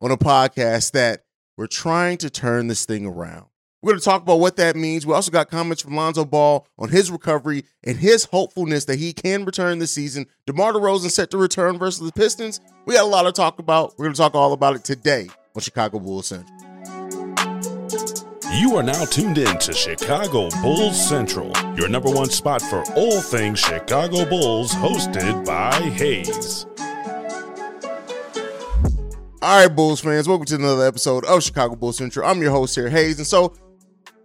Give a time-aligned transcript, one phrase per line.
[0.00, 1.24] on a podcast that
[1.56, 3.46] we're trying to turn this thing around.
[3.82, 5.06] We're going to talk about what that means.
[5.06, 9.12] We also got comments from Lonzo Ball on his recovery and his hopefulness that he
[9.12, 10.26] can return this season.
[10.46, 12.60] DeMar DeRozan set to return versus the Pistons.
[12.86, 13.94] We got a lot to talk about.
[13.96, 16.58] We're going to talk all about it today on Chicago Bulls Central.
[18.54, 23.20] You are now tuned in to Chicago Bulls Central, your number one spot for all
[23.20, 26.66] things Chicago Bulls, hosted by Hayes.
[29.40, 32.26] All right, Bulls fans, welcome to another episode of Chicago Bulls Central.
[32.28, 33.18] I'm your host here, Hayes.
[33.18, 33.54] And so,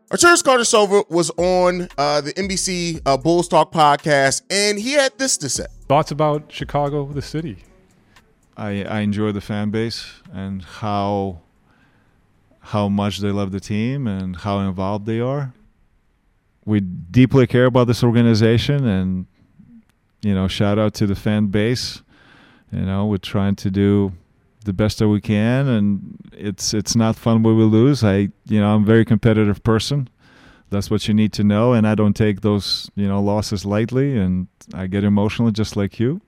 [0.09, 5.37] Arturas Karnisovas was on uh, the NBC uh, Bulls Talk podcast, and he had this
[5.37, 5.67] to say.
[5.87, 7.57] Thoughts about Chicago, the city?
[8.57, 11.41] I, I enjoy the fan base and how
[12.59, 15.53] how much they love the team and how involved they are.
[16.65, 19.27] We deeply care about this organization, and
[20.23, 22.01] you know, shout out to the fan base.
[22.71, 24.13] You know, we're trying to do
[24.63, 28.03] the best that we can, and it's it's not fun when we lose.
[28.03, 30.09] I you know I'm a very competitive person.
[30.69, 34.17] That's what you need to know, and I don't take those you know losses lightly,
[34.17, 36.21] and I get emotional just like you.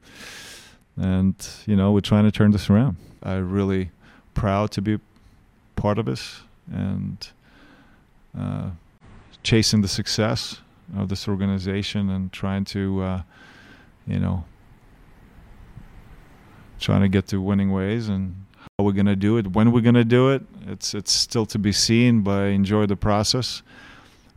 [0.97, 1.35] And
[1.66, 2.97] you know we're trying to turn this around.
[3.24, 3.91] I'm really
[4.34, 5.00] proud to be
[5.75, 6.41] part of this
[6.72, 7.28] and
[8.38, 8.69] uh,
[9.44, 10.59] chasing the success
[10.95, 13.22] of this organization and trying to uh,
[14.06, 14.45] you know
[16.80, 18.36] trying to get to winning ways and
[18.78, 21.46] how we're going to do it when we're going to do it it's it's still
[21.46, 23.62] to be seen but I enjoy the process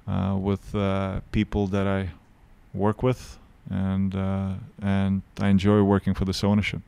[0.06, 2.10] uh, with uh, people that I
[2.72, 3.38] work with
[3.70, 6.80] and uh, and I enjoy working for this ownership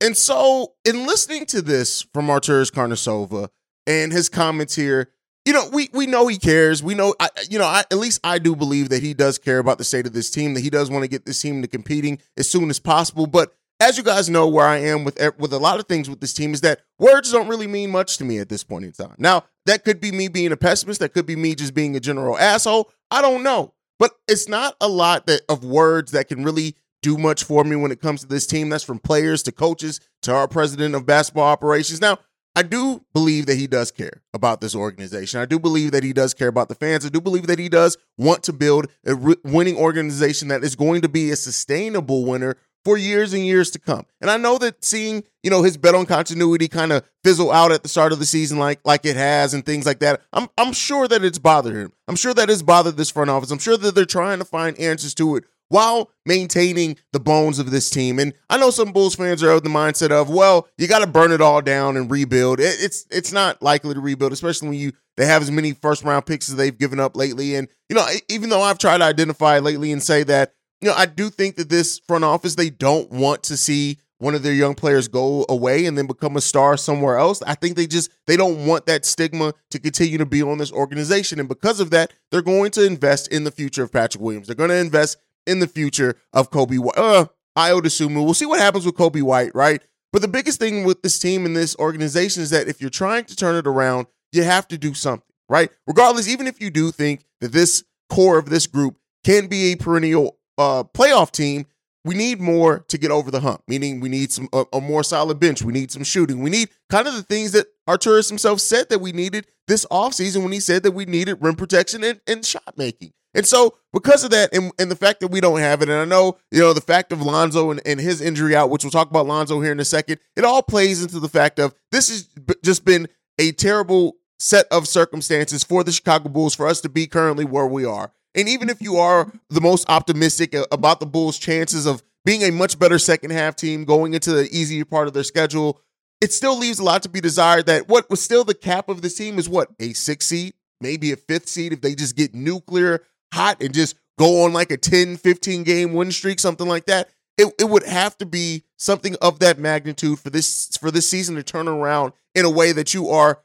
[0.00, 3.48] And so, in listening to this from Arturas Karnisovas
[3.86, 5.10] and his comments here,
[5.44, 6.82] you know, we we know he cares.
[6.82, 9.58] We know, I, you know, I, at least I do believe that he does care
[9.58, 10.54] about the state of this team.
[10.54, 13.26] That he does want to get this team to competing as soon as possible.
[13.26, 16.20] But as you guys know, where I am with with a lot of things with
[16.20, 18.92] this team is that words don't really mean much to me at this point in
[18.92, 19.14] time.
[19.18, 21.00] Now, that could be me being a pessimist.
[21.00, 22.90] That could be me just being a general asshole.
[23.10, 27.16] I don't know, but it's not a lot that of words that can really do
[27.16, 28.68] much for me when it comes to this team.
[28.68, 32.00] That's from players to coaches to our president of basketball operations.
[32.00, 32.18] Now,
[32.56, 35.38] I do believe that he does care about this organization.
[35.38, 37.06] I do believe that he does care about the fans.
[37.06, 40.74] I do believe that he does want to build a re- winning organization that is
[40.74, 44.06] going to be a sustainable winner for years and years to come.
[44.20, 47.72] And I know that seeing, you know, his bet on continuity kind of fizzle out
[47.72, 50.22] at the start of the season like like it has and things like that.
[50.32, 51.92] I'm I'm sure that it's bothered him.
[52.06, 53.50] I'm sure that it's bothered this front office.
[53.50, 57.70] I'm sure that they're trying to find answers to it while maintaining the bones of
[57.70, 58.18] this team.
[58.18, 61.06] And I know some Bulls fans are of the mindset of, well, you got to
[61.06, 62.60] burn it all down and rebuild.
[62.60, 66.04] It, it's it's not likely to rebuild, especially when you they have as many first
[66.04, 67.54] round picks as they've given up lately.
[67.54, 70.94] And you know, even though I've tried to identify lately and say that, you know,
[70.94, 74.52] I do think that this front office they don't want to see one of their
[74.52, 77.40] young players go away and then become a star somewhere else.
[77.42, 80.72] I think they just they don't want that stigma to continue to be on this
[80.72, 84.46] organization, and because of that, they're going to invest in the future of Patrick Williams.
[84.46, 86.98] They're going to invest in the future of Coby White.
[86.98, 88.24] Uh, Ayo Dosunmu.
[88.24, 89.82] We'll see what happens with Coby White, right?
[90.12, 93.24] But the biggest thing with this team and this organization is that if you're trying
[93.24, 95.70] to turn it around, you have to do something, right?
[95.86, 99.76] Regardless, even if you do think that this core of this group can be a
[99.76, 101.66] perennial uh, playoff team,
[102.04, 103.62] we need more to get over the hump.
[103.68, 105.62] Meaning, we need some a, a more solid bench.
[105.62, 106.42] We need some shooting.
[106.42, 110.42] We need kind of the things that Arturas himself said that we needed this offseason
[110.42, 113.12] when he said that we needed rim protection and, and shot making.
[113.34, 115.98] And so, because of that, and, and the fact that we don't have it, and
[115.98, 118.90] I know, you know, the fact of Lonzo and, and his injury out, which we'll
[118.90, 122.08] talk about Lonzo here in a second, it all plays into the fact of this
[122.08, 122.28] has
[122.64, 123.06] just been
[123.38, 127.66] a terrible set of circumstances for the Chicago Bulls for us to be currently where
[127.66, 128.12] we are.
[128.38, 132.52] And even if you are the most optimistic about the Bulls' chances of being a
[132.52, 135.80] much better second half team going into the easier part of their schedule,
[136.20, 139.02] it still leaves a lot to be desired that what was still the cap of
[139.02, 142.32] this team is what, a six seed, maybe a fifth seed if they just get
[142.32, 143.02] nuclear
[143.34, 147.08] hot and just go on like a 10, 15 game win streak, something like that.
[147.36, 151.34] It, it would have to be something of that magnitude for this for this season
[151.34, 153.40] to turn around in a way that you are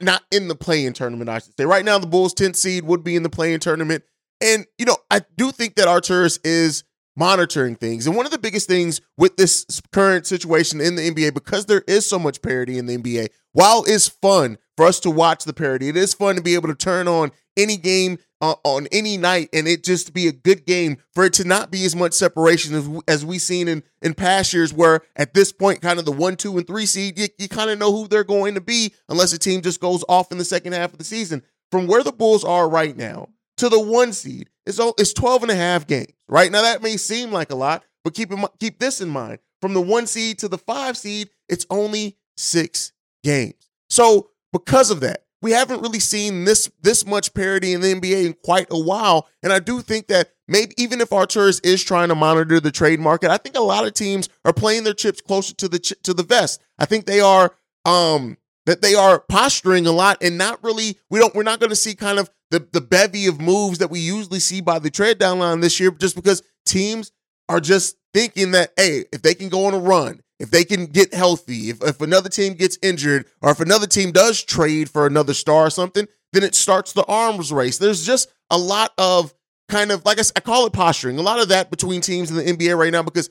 [0.00, 1.66] not in the play-in tournament, I should say.
[1.66, 4.04] Right now, the Bulls 10th seed would be in the play-in tournament.
[4.40, 6.84] And, you know, I do think that Arturas is
[7.16, 8.06] monitoring things.
[8.06, 11.82] And one of the biggest things with this current situation in the NBA, because there
[11.88, 15.52] is so much parity in the NBA, while it's fun for us to watch the
[15.52, 19.16] parity, it is fun to be able to turn on any game uh, on any
[19.16, 22.12] night and it just be a good game for it to not be as much
[22.12, 26.04] separation as, as we've seen in, in past years where at this point kind of
[26.04, 28.60] the one two and three seed you, you kind of know who they're going to
[28.60, 31.42] be unless a team just goes off in the second half of the season
[31.72, 35.52] from where the bulls are right now to the one seed it's, it's 12 and
[35.52, 38.78] a half games right now that may seem like a lot but keep in, keep
[38.78, 43.68] this in mind from the one seed to the five seed it's only six games
[43.88, 48.26] so because of that we haven't really seen this this much parity in the NBA
[48.26, 49.28] in quite a while.
[49.42, 53.00] And I do think that maybe even if Arturas is trying to monitor the trade
[53.00, 56.12] market, I think a lot of teams are playing their chips closer to the to
[56.12, 56.60] the vest.
[56.78, 57.54] I think they are
[57.84, 61.70] um that they are posturing a lot and not really we don't we're not going
[61.70, 64.90] to see kind of the the bevy of moves that we usually see by the
[64.90, 67.12] trade deadline this year just because teams
[67.48, 70.86] are just thinking that hey, if they can go on a run, if they can
[70.86, 75.06] get healthy, if, if another team gets injured, or if another team does trade for
[75.06, 77.78] another star or something, then it starts the arms race.
[77.78, 79.34] There's just a lot of
[79.68, 82.36] kind of, like I, I call it posturing, a lot of that between teams in
[82.36, 83.30] the NBA right now because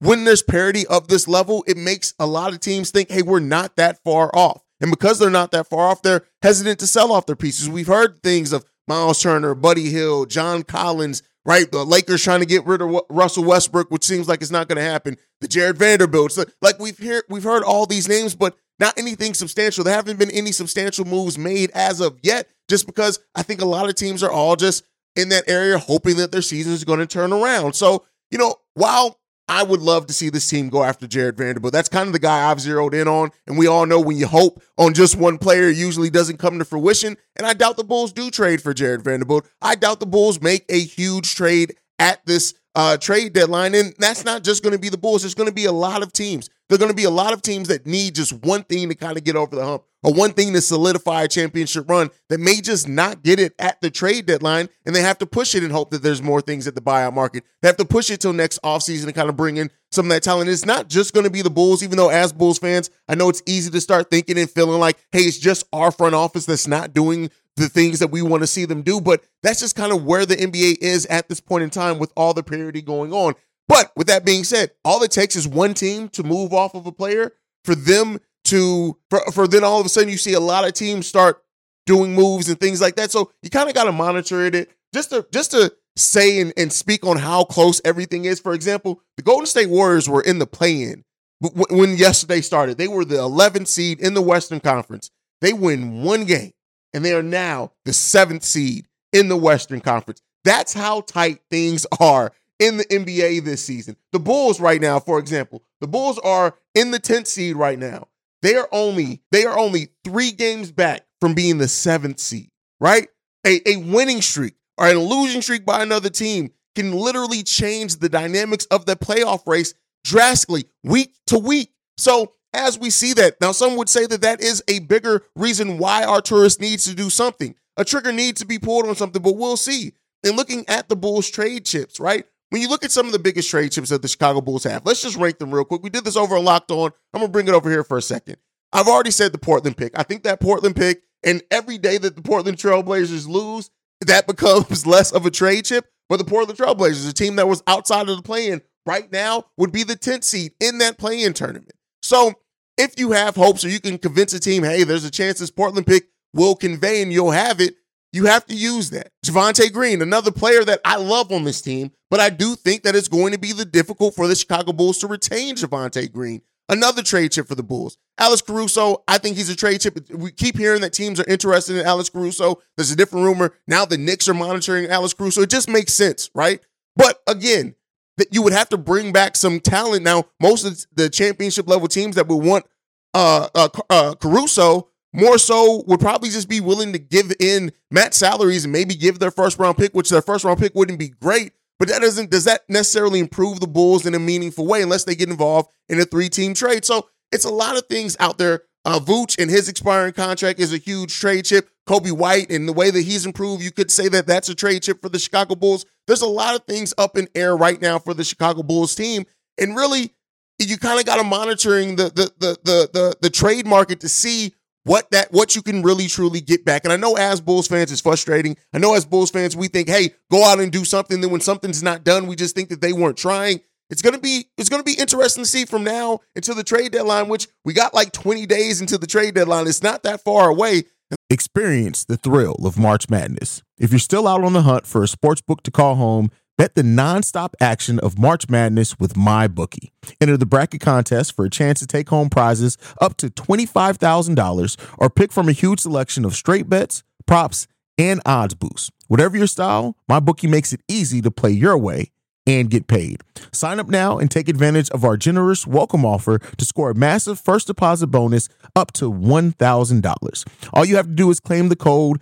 [0.00, 3.40] when there's parity of this level, it makes a lot of teams think, hey, we're
[3.40, 4.62] not that far off.
[4.80, 7.68] And because they're not that far off, they're hesitant to sell off their pieces.
[7.68, 11.70] We've heard things of Miles Turner, Buddy Hield, John Collins, right?
[11.70, 14.76] The Lakers trying to get rid of Russell Westbrook, which seems like it's not going
[14.76, 15.16] to happen.
[15.40, 19.82] The Jarred Vanderbilt, like we've heard, we've heard all these names, but not anything substantial.
[19.82, 23.66] There haven't been any substantial moves made as of yet, just because I think a
[23.66, 24.84] lot of teams are all just
[25.16, 27.74] in that area hoping that their season is going to turn around.
[27.74, 31.72] So, you know, while I would love to see this team go after Jarred Vanderbilt.
[31.72, 33.30] That's kind of the guy I've zeroed in on.
[33.46, 36.64] And we all know when you hope on just one player, usually doesn't come to
[36.64, 37.16] fruition.
[37.36, 39.48] And I doubt the Bulls do trade for Jarred Vanderbilt.
[39.62, 43.74] I doubt the Bulls make a huge trade at this uh, trade deadline.
[43.74, 45.22] And that's not just going to be the Bulls.
[45.22, 46.50] There's going to be a lot of teams.
[46.68, 48.94] There are going to be a lot of teams that need just one thing to
[48.94, 52.38] kind of get over the hump or one thing to solidify a championship run that
[52.38, 54.68] may just not get it at the trade deadline.
[54.86, 57.14] And they have to push it and hope that there's more things at the buyout
[57.14, 57.44] market.
[57.60, 60.10] They have to push it till next offseason and kind of bring in some of
[60.10, 60.50] that talent.
[60.50, 63.28] It's not just going to be the Bulls, even though as Bulls fans, I know
[63.28, 66.68] it's easy to start thinking and feeling like, hey, it's just our front office that's
[66.68, 69.00] not doing the things that we want to see them do.
[69.00, 72.12] But that's just kind of where the NBA is at this point in time with
[72.16, 73.34] all the parity going on.
[73.66, 76.86] But with that being said, all it takes is one team to move off of
[76.86, 77.32] a player
[77.64, 78.18] for them
[78.48, 81.42] to for, for then all of a sudden you see a lot of teams start
[81.86, 83.10] doing moves and things like that.
[83.10, 86.72] So you kind of got to monitor it just to just to say and, and
[86.72, 88.40] speak on how close everything is.
[88.40, 91.04] For example, the Golden State Warriors were in the play-in
[91.40, 92.78] when yesterday started.
[92.78, 95.10] They were the 11th seed in the Western Conference.
[95.40, 96.52] They win one game
[96.94, 100.22] and they are now the seventh seed in the Western Conference.
[100.44, 103.96] That's how tight things are in the NBA this season.
[104.12, 108.08] The Bulls right now, for example, the Bulls are in the 10th seed right now.
[108.42, 112.50] They are only they are only 3 games back from being the 7th seed,
[112.80, 113.08] right?
[113.46, 118.08] A, a winning streak or an losing streak by another team can literally change the
[118.08, 119.74] dynamics of the playoff race
[120.04, 121.72] drastically week to week.
[121.96, 123.40] So as we see that.
[123.40, 127.10] Now, some would say that that is a bigger reason why Arturas needs to do
[127.10, 127.54] something.
[127.76, 129.92] A trigger needs to be pulled on something, but we'll see.
[130.24, 132.26] And looking at the Bulls trade chips, right?
[132.50, 134.86] When you look at some of the biggest trade chips that the Chicago Bulls have,
[134.86, 135.82] let's just rank them real quick.
[135.82, 136.90] We did this over a Locked On.
[137.12, 138.36] I'm going to bring it over here for a second.
[138.72, 139.98] I've already said the Portland pick.
[139.98, 144.86] I think that Portland pick, and every day that the Portland Trailblazers lose, that becomes
[144.86, 145.86] less of a trade chip.
[146.08, 149.72] But the Portland Trailblazers, a team that was outside of the play-in right now, would
[149.72, 151.72] be the 10th seed in that play-in tournament.
[152.02, 152.32] So
[152.78, 155.50] if you have hopes or you can convince a team, hey, there's a chance this
[155.50, 157.74] Portland pick will convey and you'll have it,
[158.12, 159.10] you have to use that.
[159.24, 162.96] Javonte Green, another player that I love on this team, but I do think that
[162.96, 166.42] it's going to be the difficult for the Chicago Bulls to retain Javonte Green.
[166.70, 167.96] Another trade chip for the Bulls.
[168.18, 169.98] Alex Caruso, I think he's a trade chip.
[170.10, 172.60] We keep hearing that teams are interested in Alex Caruso.
[172.76, 173.54] There's a different rumor.
[173.66, 175.40] Now the Knicks are monitoring Alex Caruso.
[175.42, 176.60] It just makes sense, right?
[176.94, 177.74] But again,
[178.18, 180.02] that you would have to bring back some talent.
[180.02, 182.66] Now, most of the championship level teams that would want
[183.14, 188.14] uh, uh, uh, Caruso more so would probably just be willing to give in Matt
[188.14, 191.08] salaries and maybe give their first round pick, which their first round pick wouldn't be
[191.08, 191.52] great.
[191.78, 195.14] But that doesn't does that necessarily improve the Bulls in a meaningful way unless they
[195.14, 196.84] get involved in a three team trade?
[196.84, 198.62] So it's a lot of things out there.
[198.84, 201.68] Uh, Vooch and his expiring contract is a huge trade chip.
[201.86, 204.82] Coby White and the way that he's improved, you could say that that's a trade
[204.82, 205.84] chip for the Chicago Bulls.
[206.06, 209.24] There's a lot of things up in air right now for the Chicago Bulls team,
[209.58, 210.14] and really,
[210.58, 214.08] you kind of got to monitoring the the, the the the the trade market to
[214.08, 214.54] see
[214.88, 216.84] what that what you can really truly get back.
[216.84, 218.56] And I know as Bulls fans, it's frustrating.
[218.72, 221.20] I know as Bulls fans, we think, hey, go out and do something.
[221.20, 223.60] Then when something's not done, we just think that they weren't trying.
[223.90, 227.28] It's gonna be it's gonna be interesting to see from now until the trade deadline,
[227.28, 229.66] which we got like 20 days until the trade deadline.
[229.66, 230.84] It's not that far away.
[231.30, 233.62] Experience the thrill of March Madness.
[233.78, 236.74] If you're still out on the hunt for a sports book to call home, bet
[236.74, 239.90] the nonstop action of March Madness with MyBookie.
[240.20, 245.08] Enter the bracket contest for a chance to take home prizes up to $25,000 or
[245.08, 248.90] pick from a huge selection of straight bets, props, and odds boosts.
[249.06, 252.10] Whatever your style, MyBookie makes it easy to play your way
[252.44, 253.22] and get paid.
[253.52, 257.38] Sign up now and take advantage of our generous welcome offer to score a massive
[257.38, 260.48] first deposit bonus up to $1,000.
[260.72, 262.20] All you have to do is claim the code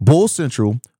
[0.00, 0.80] Bull Central,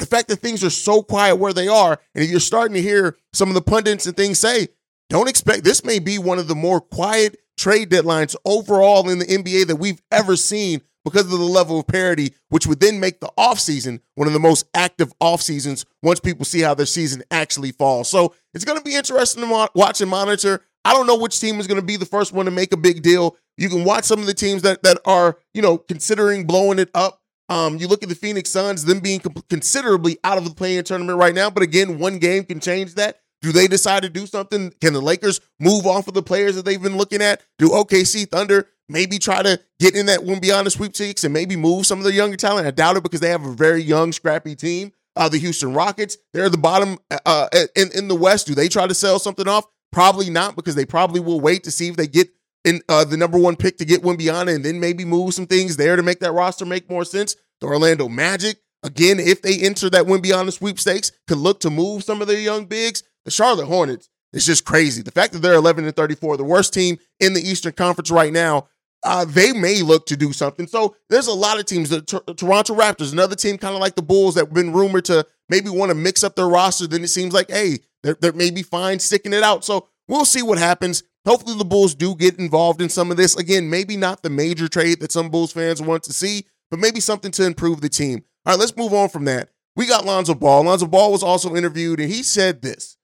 [0.00, 3.16] the fact that things are so quiet where they are, and you're starting to hear
[3.32, 4.68] some of the pundits and things say,
[5.08, 9.26] don't expect this may be one of the more quiet trade deadlines overall in the
[9.26, 13.20] NBA that we've ever seen because of the level of parity, which would then make
[13.20, 17.22] the offseason one of the most active off seasons once people see how their season
[17.30, 18.08] actually falls.
[18.08, 20.62] So it's going to be interesting to watch and monitor.
[20.84, 22.76] I don't know which team is going to be the first one to make a
[22.76, 23.36] big deal.
[23.56, 26.90] You can watch some of the teams that that are, you know, considering blowing it
[26.94, 27.19] up
[27.50, 31.18] um, you look at the Phoenix Suns, them being considerably out of the play-in tournament
[31.18, 31.50] right now.
[31.50, 33.20] But again, one game can change that.
[33.42, 34.72] Do they decide to do something?
[34.80, 37.42] Can the Lakers move off of the players that they've been looking at?
[37.58, 41.98] Do OKC Thunder maybe try to get in that the sweepstakes and maybe move some
[41.98, 42.68] of the younger talent?
[42.68, 44.92] I doubt it because they have a very young, scrappy team.
[45.16, 48.46] Uh, the Houston Rockets, they're at the bottom uh, in, in the West.
[48.46, 49.64] Do they try to sell something off?
[49.90, 52.28] Probably not because they probably will wait to see if they get
[52.64, 55.76] in uh, the number one pick to get Wembanyama and then maybe move some things
[55.76, 57.36] there to make that roster make more sense.
[57.60, 62.20] The Orlando Magic, again, if they enter that Wembanyama sweepstakes, could look to move some
[62.20, 63.02] of their young bigs.
[63.24, 65.02] The Charlotte Hornets, it's just crazy.
[65.02, 68.32] The fact that they're 11 and 34, the worst team in the Eastern Conference right
[68.32, 68.68] now,
[69.02, 70.66] uh, they may look to do something.
[70.66, 71.88] So there's a lot of teams.
[71.90, 75.06] The T- Toronto Raptors, another team kind of like the Bulls that have been rumored
[75.06, 76.86] to maybe want to mix up their roster.
[76.86, 79.64] Then it seems like, hey, they're, they're maybe fine sticking it out.
[79.64, 81.02] So we'll see what happens.
[81.26, 83.36] Hopefully, the Bulls do get involved in some of this.
[83.36, 87.00] Again, maybe not the major trade that some Bulls fans want to see, but maybe
[87.00, 88.24] something to improve the team.
[88.44, 89.50] All right, let's move on from that.
[89.76, 90.64] We got Lonzo Ball.
[90.64, 92.96] Lonzo Ball was also interviewed, and he said this.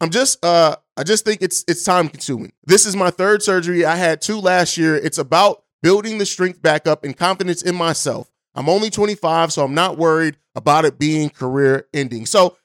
[0.00, 2.52] I'm just uh I just think it's it's time consuming.
[2.64, 3.84] This is my third surgery.
[3.84, 4.96] I had two last year.
[4.96, 8.30] It's about building the strength back up and confidence in myself.
[8.54, 12.26] I'm only 25, so I'm not worried about it being career ending.
[12.26, 12.56] So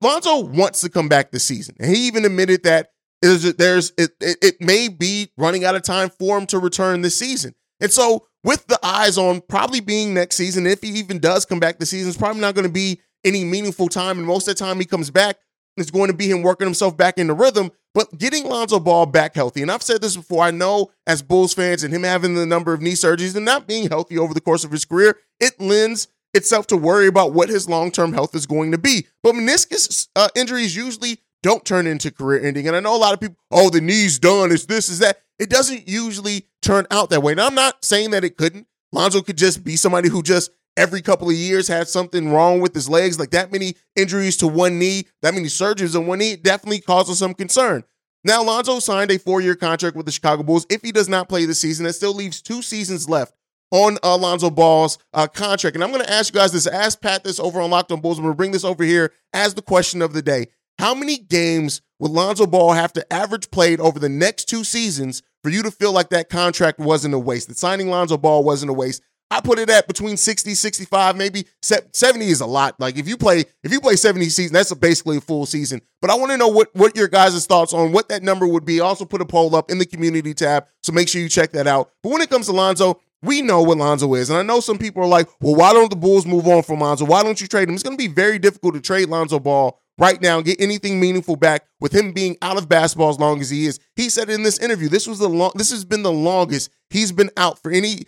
[0.00, 1.76] Lonzo wants to come back this season.
[1.78, 2.90] And he even admitted that
[3.22, 7.02] is there's it, it, it may be running out of time for him to return
[7.02, 7.54] this season.
[7.80, 11.60] And so with the eyes on probably being next season, if he even does come
[11.60, 14.18] back this season, it's probably not going to be any meaningful time.
[14.18, 15.36] And most of the time he comes back,
[15.76, 17.70] it's going to be him working himself back into rhythm.
[17.92, 21.54] But getting Lonzo Ball back healthy, and I've said this before, I know as Bulls
[21.54, 24.40] fans and him having the number of knee surgeries and not being healthy over the
[24.40, 28.34] course of his career, it lends itself to worry about what his long term health
[28.34, 29.06] is going to be.
[29.22, 32.66] But meniscus uh, injuries usually don't turn into career ending.
[32.66, 35.20] And I know a lot of people, oh, the knee's done, it's this, is that.
[35.38, 37.34] It doesn't usually turn out that way.
[37.34, 38.66] Now, I'm not saying that it couldn't.
[38.92, 42.74] Lonzo could just be somebody who just every couple of years had something wrong with
[42.74, 46.36] his legs, like that many injuries to one knee, that many surgeries on one knee,
[46.36, 47.84] definitely causes some concern.
[48.24, 50.66] Now, Lonzo signed a four year contract with the Chicago Bulls.
[50.70, 53.34] If he does not play this season, that still leaves two seasons left
[53.70, 55.76] on Alonzo Ball's uh, contract.
[55.76, 56.66] And I'm going to ask you guys this.
[56.66, 58.18] Ask Pat this over on Locked on Bulls.
[58.18, 60.46] I'm going to bring this over here as the question of the day.
[60.78, 65.22] How many games would Lonzo Ball have to average played over the next two seasons
[65.42, 67.48] for you to feel like that contract wasn't a waste?
[67.48, 69.02] That signing Lonzo Ball wasn't a waste.
[69.30, 72.78] I put it at between 60, 65, maybe 70 is a lot.
[72.78, 75.80] Like if you play if you play 70 season, that's a basically a full season.
[76.00, 78.64] But I want to know what what your guys' thoughts on what that number would
[78.64, 78.78] be.
[78.80, 81.66] Also put a poll up in the community tab, so make sure you check that
[81.66, 81.90] out.
[82.02, 84.30] But when it comes to Lonzo, we know what Lonzo is.
[84.30, 86.80] And I know some people are like, well, why don't the Bulls move on from
[86.80, 87.06] Lonzo?
[87.06, 87.74] Why don't you trade him?
[87.74, 91.00] It's going to be very difficult to trade Lonzo Ball right now and get anything
[91.00, 93.78] meaningful back with him being out of basketball as long as he is.
[93.96, 97.12] He said in this interview, this was the long this has been the longest he's
[97.12, 98.04] been out for any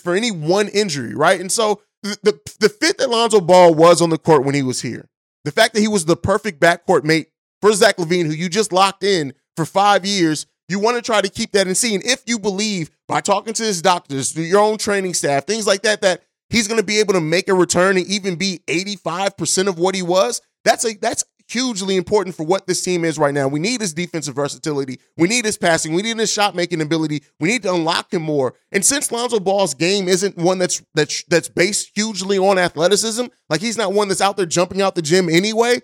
[0.00, 1.40] for any one injury, right?
[1.40, 4.62] And so the, the, the fit that Lonzo Ball was on the court when he
[4.62, 5.08] was here,
[5.44, 7.28] the fact that he was the perfect backcourt mate
[7.60, 11.20] for Zach LaVine, who you just locked in for five years, you want to try
[11.20, 12.00] to keep that in scene.
[12.04, 16.00] If you believe by talking to his doctors, your own training staff, things like that,
[16.02, 19.78] that he's going to be able to make a return and even be 85% of
[19.78, 23.48] what he was, that's a that's hugely important for what this team is right now.
[23.48, 25.00] We need his defensive versatility.
[25.16, 25.92] We need his passing.
[25.92, 27.24] We need his shot making ability.
[27.40, 28.54] We need to unlock him more.
[28.70, 33.60] And since Lonzo Ball's game isn't one that's that's that's based hugely on athleticism, like
[33.60, 35.80] he's not one that's out there jumping out the gym anyway,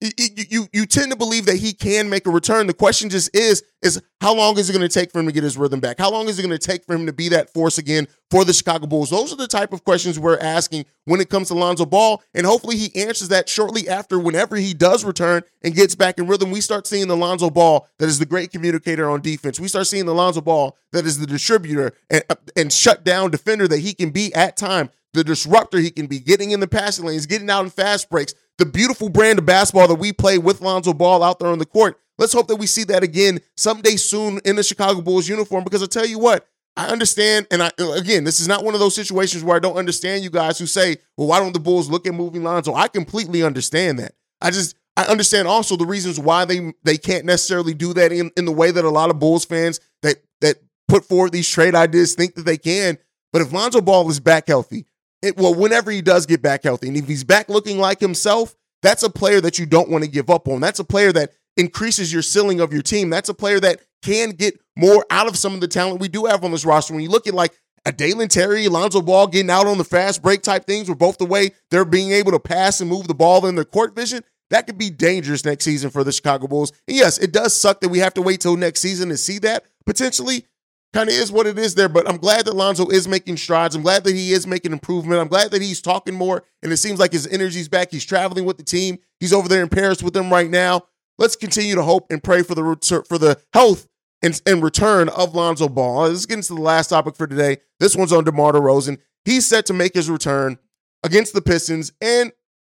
[0.00, 2.66] you, you you tend to believe that he can make a return.
[2.66, 5.32] The question just is is how long is it going to take for him to
[5.32, 5.98] get his rhythm back?
[5.98, 8.44] How long is it going to take for him to be that force again for
[8.44, 9.10] the Chicago Bulls?
[9.10, 12.46] Those are the type of questions we're asking when it comes to Lonzo Ball, and
[12.46, 16.50] hopefully he answers that shortly after whenever he does return and gets back in rhythm.
[16.50, 19.60] We start seeing the Lonzo Ball that is the great communicator on defense.
[19.60, 22.24] We start seeing the Lonzo Ball that is the distributor and
[22.56, 26.20] and shut down defender that he can be at time the disruptor he can be,
[26.20, 29.88] getting in the passing lanes, getting out in fast breaks, the beautiful brand of basketball
[29.88, 31.98] that we play with Lonzo Ball out there on the court.
[32.18, 35.64] Let's hope that we see that again someday soon in the Chicago Bulls uniform.
[35.64, 38.80] Because I tell you what, I understand, and I again, this is not one of
[38.80, 41.88] those situations where I don't understand you guys who say, "Well, why don't the Bulls
[41.88, 44.12] look at moving Lonzo?" I completely understand that.
[44.40, 48.30] I just I understand also the reasons why they they can't necessarily do that in,
[48.36, 51.74] in the way that a lot of Bulls fans that that put forward these trade
[51.74, 52.98] ideas think that they can.
[53.32, 54.86] But if Lonzo Ball is back healthy,
[55.22, 58.54] it, well, whenever he does get back healthy, and if he's back looking like himself,
[58.82, 60.60] that's a player that you don't want to give up on.
[60.60, 63.10] That's a player that increases your ceiling of your team.
[63.10, 66.24] That's a player that can get more out of some of the talent we do
[66.24, 66.94] have on this roster.
[66.94, 67.52] When you look at like
[67.84, 71.18] a Dalen Terry, Alonzo Ball getting out on the fast break type things, where both
[71.18, 74.22] the way they're being able to pass and move the ball in their court vision,
[74.50, 76.72] that could be dangerous next season for the Chicago Bulls.
[76.88, 79.38] And yes, it does suck that we have to wait till next season to see
[79.40, 80.46] that potentially
[80.92, 81.88] kind of is what it is there.
[81.88, 83.74] But I'm glad that Lonzo is making strides.
[83.74, 85.20] I'm glad that he is making improvement.
[85.20, 87.90] I'm glad that he's talking more, and it seems like his energy's back.
[87.90, 88.98] He's traveling with the team.
[89.18, 90.82] He's over there in Paris with them right now.
[91.18, 93.88] Let's continue to hope and pray for the for the health
[94.22, 96.08] and, and return of Lonzo Ball.
[96.08, 97.58] Let's get into the last topic for today.
[97.78, 98.98] This one's on DeMar DeRozan.
[99.24, 100.58] He's set to make his return
[101.02, 102.32] against the Pistons, and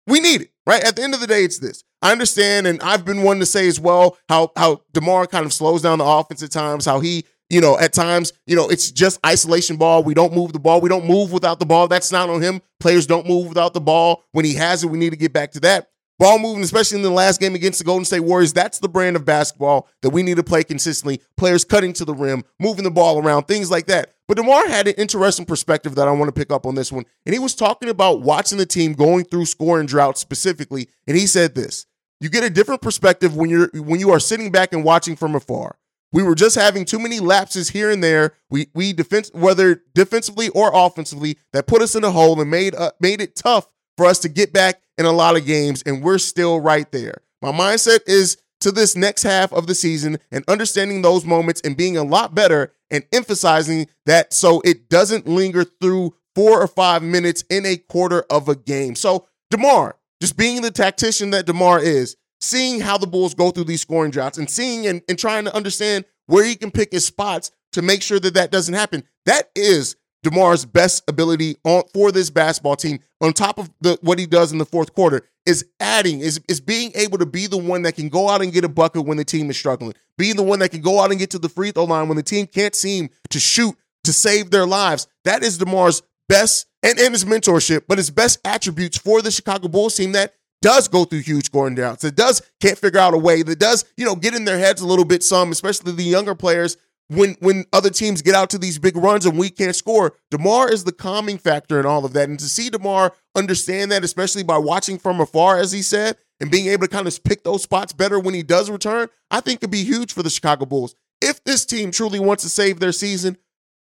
[0.08, 0.84] we need it, right?
[0.84, 1.84] At the end of the day, it's this.
[2.01, 5.54] I understand, and I've been one to say as well how how DeMar kind of
[5.54, 8.91] slows down the offense at times, how he you know, at times, you know, it's
[8.91, 10.03] just isolation ball.
[10.03, 10.81] We don't move the ball.
[10.81, 11.88] We don't move without the ball.
[11.88, 12.62] That's not on him.
[12.79, 14.23] Players don't move without the ball.
[14.31, 15.89] When he has it, we need to get back to that.
[16.17, 19.17] Ball moving, especially in the last game against the Golden State Warriors, that's the brand
[19.17, 21.21] of basketball that we need to play consistently.
[21.36, 24.13] Players cutting to the rim, moving the ball around, things like that.
[24.25, 27.03] But DeMar had an interesting perspective that I want to pick up on this one.
[27.25, 30.88] And he was talking about watching the team going through scoring drought specifically.
[31.05, 31.86] And he said this
[32.21, 35.36] you get a different perspective when you're when you are sitting back and watching from
[35.36, 35.77] afar.
[36.15, 38.32] We were just having too many lapses here and there.
[38.49, 42.73] We we defense whether defensively or offensively that put us in a hole and made
[42.73, 46.01] uh, made it tough for us to get back in a lot of games, and
[46.01, 47.15] we're still right there.
[47.41, 51.75] My mindset is to this next half of the season and understanding those moments and
[51.75, 57.04] being a lot better and emphasizing that so it doesn't linger through four or five
[57.04, 58.95] minutes in a quarter of a game.
[58.95, 63.65] So DeMar, just being the tactician that DeMar is, seeing how the Bulls go through
[63.65, 67.05] these scoring droughts and seeing and, and trying to understand where he can pick his
[67.05, 69.03] spots to make sure that that doesn't happen.
[69.25, 74.17] That is DeMar's best ability on for this basketball team on top of the what
[74.17, 77.58] he does in the fourth quarter is adding is is being able to be the
[77.58, 79.93] one that can go out and get a bucket when the team is struggling.
[80.17, 82.17] Being the one that can go out and get to the free throw line when
[82.17, 85.08] the team can't seem to shoot to save their lives.
[85.25, 89.67] That is DeMar's best and, and his mentorship, but his best attributes for the Chicago
[89.67, 93.18] Bulls team that does go through huge scoring droughts, that does can't figure out a
[93.18, 96.04] way, that does, you know, get in their heads a little bit some, especially the
[96.04, 99.76] younger players when when other teams get out to these big runs and we can't
[99.76, 100.15] score.
[100.32, 102.30] DeMar is the calming factor in all of that.
[102.30, 106.52] And to see DeMar understand that, especially by watching from afar, as he said, and
[106.52, 109.62] being able to kind of pick those spots better when he does return, I think
[109.62, 110.96] could be huge for the Chicago Bulls.
[111.22, 113.38] If this team truly wants to save their season,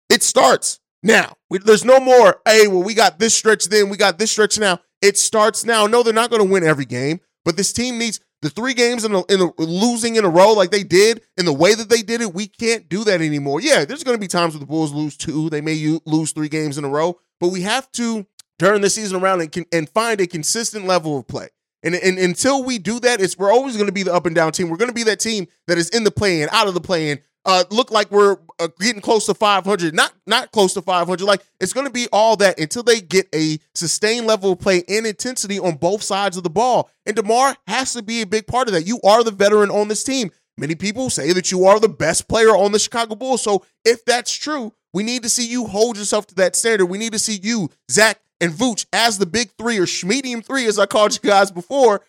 [0.10, 1.36] it starts now.
[1.50, 4.60] We, there's no more, hey, well, we got this stretch then, we got this stretch
[4.60, 4.80] now.
[5.02, 5.88] It starts now.
[5.88, 9.06] No, they're not going to win every game, but this team needs the three games
[9.06, 11.90] in a, in a, losing in a row like they did in the way that
[11.90, 13.62] they did it, we can't do that anymore.
[13.62, 16.32] Yeah, there's going to be times where the Bulls lose two, they may u- lose
[16.32, 18.26] three games in a row, but we have to
[18.58, 21.50] turn the season around and, can, and find a consistent level of play.
[21.84, 24.36] And, and until we do that, it's we're always going to be the up and
[24.36, 24.70] down team.
[24.70, 26.82] We're going to be that team that is in the play in, out of the
[26.82, 30.82] play in, uh, look like we're uh, getting close to 500, not not close to
[30.82, 31.26] 500.
[31.26, 34.84] Like it's going to be all that until they get a sustained level of play
[34.88, 36.90] and intensity on both sides of the ball.
[37.06, 38.86] And Demar has to be a big part of that.
[38.86, 40.32] You are the veteran on this team.
[40.58, 43.42] Many people say that you are the best player on the Chicago Bulls.
[43.42, 46.86] So if that's true, we need to see you hold yourself to that standard.
[46.86, 50.66] We need to see you, Zach and Vooch, as the big three or medium three,
[50.68, 52.02] as I called you guys before,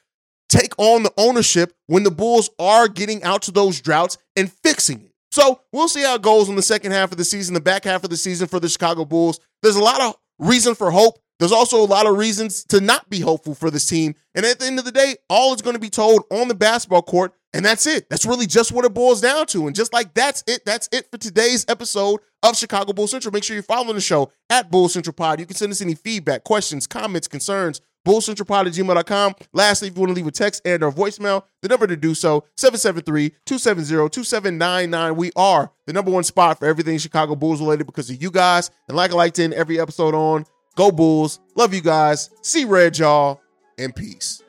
[0.49, 5.01] take on the ownership when the Bulls are getting out to those droughts and fixing
[5.03, 5.12] it.
[5.33, 7.85] So we'll see how it goes in the second half of the season, the back
[7.85, 9.40] half of the season for the Chicago Bulls.
[9.62, 11.18] There's a lot of reason for hope.
[11.38, 14.14] There's also a lot of reasons to not be hopeful for this team.
[14.35, 16.55] And at the end of the day, all is going to be told on the
[16.55, 17.33] basketball court.
[17.55, 18.09] And that's it.
[18.11, 19.66] That's really just what it boils down to.
[19.66, 23.33] And just like that's it, that's it for today's episode of Chicago Bull Central.
[23.33, 25.40] Make sure you're following the show at Bull Central Pod.
[25.40, 29.34] You can send us any feedback, questions, comments, concerns, bullcentralpod at gmail.com.
[29.52, 32.14] Lastly, if you want to leave a text and or voicemail, the number to do
[32.14, 35.16] so, 773-270-2799.
[35.16, 38.70] We are the number one spot for everything Chicago Bulls related because of you guys.
[38.88, 40.44] And like I like to every episode on,
[40.76, 41.40] go Bulls.
[41.54, 42.30] Love you guys.
[42.42, 43.40] See red, y'all.
[43.78, 44.42] And peace.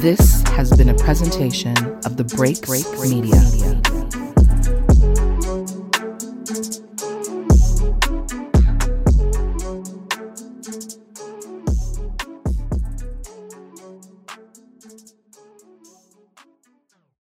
[0.00, 3.87] This has been a presentation of the Break Break Media.